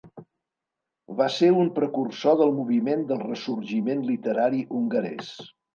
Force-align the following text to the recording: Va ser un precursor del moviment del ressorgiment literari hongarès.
Va 1.19 1.27
ser 1.35 1.49
un 1.65 1.69
precursor 1.77 2.39
del 2.41 2.55
moviment 2.63 3.07
del 3.13 3.25
ressorgiment 3.29 4.05
literari 4.13 4.69
hongarès. 4.81 5.35